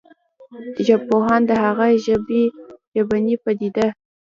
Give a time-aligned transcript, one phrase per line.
[0.87, 1.85] ژبپوهان د هغه
[2.93, 3.87] ژبنې پديده